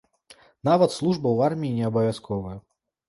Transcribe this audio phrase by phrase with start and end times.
[0.69, 2.57] Нават служба ў арміі не абавязковая.